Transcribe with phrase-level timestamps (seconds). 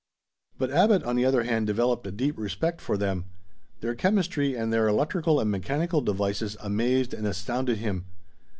[0.57, 3.25] But Abbot on the other hand developed a deep respect for them.
[3.81, 8.05] Their chemistry and their electrical and mechanical devices amazed and astounded him.